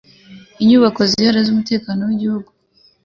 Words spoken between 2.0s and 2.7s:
w igihugu